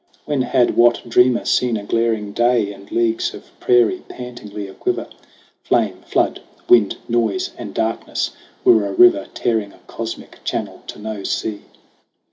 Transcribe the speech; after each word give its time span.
When 0.25 0.41
had 0.41 0.75
what 0.75 1.07
dreamer 1.07 1.45
seen 1.45 1.77
a 1.77 1.83
glaring 1.83 2.31
day 2.31 2.73
And 2.73 2.91
leagues 2.91 3.35
of 3.35 3.51
prairie 3.59 4.01
pantingly 4.09 4.67
aquiver? 4.67 5.05
Flame, 5.63 6.01
flood, 6.07 6.41
wind, 6.67 6.97
noise 7.07 7.51
and 7.55 7.71
darkness 7.71 8.31
were 8.63 8.87
a 8.87 8.93
river 8.93 9.27
Tearing 9.35 9.73
a 9.73 9.79
cosmic 9.85 10.39
channel 10.43 10.81
to 10.87 10.97
no 10.97 11.21
sea. 11.23 11.61